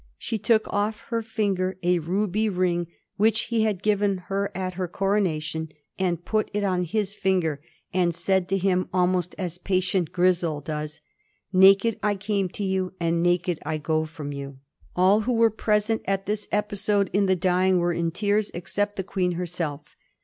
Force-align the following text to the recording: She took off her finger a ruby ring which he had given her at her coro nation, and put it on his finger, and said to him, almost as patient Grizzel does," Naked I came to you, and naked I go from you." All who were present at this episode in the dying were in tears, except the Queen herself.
She 0.17 0.39
took 0.39 0.67
off 0.73 1.01
her 1.09 1.21
finger 1.21 1.77
a 1.83 1.99
ruby 1.99 2.49
ring 2.49 2.87
which 3.17 3.41
he 3.41 3.61
had 3.65 3.83
given 3.83 4.17
her 4.29 4.51
at 4.55 4.73
her 4.73 4.87
coro 4.87 5.19
nation, 5.21 5.69
and 5.99 6.25
put 6.25 6.49
it 6.55 6.63
on 6.63 6.85
his 6.85 7.13
finger, 7.13 7.61
and 7.93 8.11
said 8.15 8.49
to 8.49 8.57
him, 8.57 8.89
almost 8.91 9.35
as 9.37 9.59
patient 9.59 10.11
Grizzel 10.11 10.59
does," 10.61 11.01
Naked 11.53 11.99
I 12.01 12.15
came 12.15 12.49
to 12.49 12.63
you, 12.63 12.93
and 12.99 13.21
naked 13.21 13.59
I 13.63 13.77
go 13.77 14.07
from 14.07 14.33
you." 14.33 14.57
All 14.95 15.19
who 15.19 15.33
were 15.33 15.51
present 15.51 16.01
at 16.05 16.25
this 16.25 16.47
episode 16.51 17.11
in 17.13 17.27
the 17.27 17.35
dying 17.35 17.77
were 17.77 17.93
in 17.93 18.09
tears, 18.09 18.49
except 18.55 18.95
the 18.95 19.03
Queen 19.03 19.33
herself. 19.33 19.95